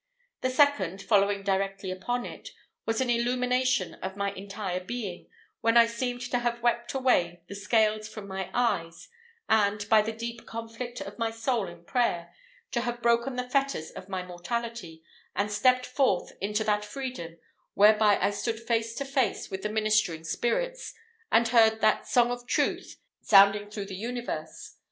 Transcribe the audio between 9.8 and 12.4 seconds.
"by the deep conflict of my soul in prayer,"